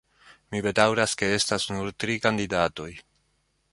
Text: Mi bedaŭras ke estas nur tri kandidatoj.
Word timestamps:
Mi 0.53 0.61
bedaŭras 0.67 1.13
ke 1.21 1.29
estas 1.35 1.67
nur 1.75 1.93
tri 2.05 2.17
kandidatoj. 2.25 2.91